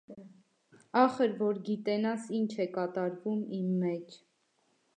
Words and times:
Ախր, 1.01 1.35
որ 1.41 1.59
գիտենաս 1.67 2.25
ինչ 2.39 2.47
է 2.67 2.67
կատարվում 2.79 3.45
իմ 3.61 3.69
մեջ… 3.85 4.19